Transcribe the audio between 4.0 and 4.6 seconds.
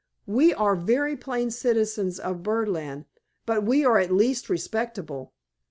least